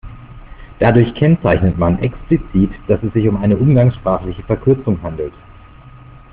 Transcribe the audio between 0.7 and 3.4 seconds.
Dadurch kennzeichnet man explizit, dass es sich um